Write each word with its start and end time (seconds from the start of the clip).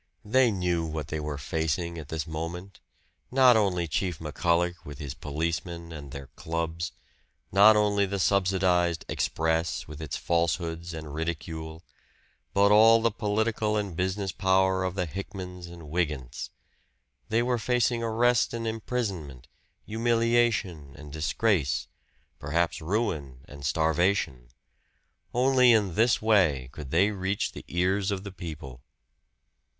They 0.25 0.49
knew 0.49 0.83
what 0.83 1.09
they 1.09 1.19
were 1.19 1.37
facing 1.37 1.99
at 1.99 2.07
this 2.09 2.25
moment; 2.25 2.79
not 3.29 3.55
only 3.55 3.87
Chief 3.87 4.17
McCullagh 4.17 4.83
with 4.83 4.97
his 4.97 5.13
policemen 5.13 5.91
and 5.91 6.09
their 6.09 6.25
clubs; 6.35 6.91
not 7.51 7.75
only 7.75 8.07
the 8.07 8.17
subsidized 8.17 9.05
"Express" 9.07 9.87
with 9.87 10.01
its 10.01 10.17
falsehoods 10.17 10.95
and 10.95 11.13
ridicule: 11.13 11.83
but 12.51 12.71
all 12.71 12.99
the 12.99 13.11
political 13.11 13.77
and 13.77 13.95
business 13.95 14.31
power 14.31 14.83
of 14.83 14.95
the 14.95 15.05
Hickmans 15.05 15.67
and 15.67 15.83
Wygants. 15.87 16.49
They 17.29 17.43
were 17.43 17.59
facing 17.59 18.01
arrest 18.01 18.55
and 18.55 18.65
imprisonment, 18.67 19.47
humiliation 19.85 20.95
and 20.97 21.13
disgrace 21.13 21.85
perhaps 22.39 22.81
ruin 22.81 23.41
and 23.45 23.63
starvation. 23.63 24.47
Only 25.31 25.71
in 25.71 25.93
this 25.93 26.23
way 26.23 26.69
could 26.71 26.89
they 26.89 27.11
reach 27.11 27.51
the 27.51 27.65
ears 27.67 28.09
of 28.09 28.23
the 28.23 28.31
people. 28.31 28.81